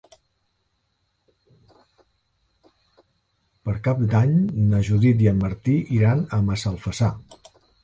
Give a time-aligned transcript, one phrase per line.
[3.67, 4.35] Per Cap d'Any
[4.73, 7.15] na Judit i en Martí iran a Massalfassar.